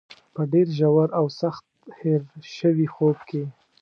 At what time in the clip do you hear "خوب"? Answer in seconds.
2.93-3.17